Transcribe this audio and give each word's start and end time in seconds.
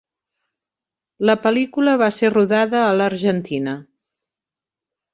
La 1.31 1.35
pel·lícula 1.43 1.95
va 2.05 2.09
ser 2.17 2.33
rodada 2.33 2.83
a 2.89 2.99
l'Argentina. 2.99 3.79